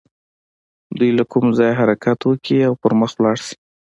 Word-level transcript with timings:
دوی 0.97 1.11
له 1.19 1.23
کوم 1.31 1.45
ځايه 1.57 1.77
حرکت 1.79 2.19
وکړي 2.23 2.59
او 2.67 2.73
پر 2.81 2.91
مخ 2.99 3.11
لاړ 3.23 3.37
شي. 3.45 3.55